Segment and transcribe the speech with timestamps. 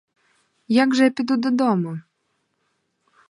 [0.75, 1.99] Як же я піду додому?!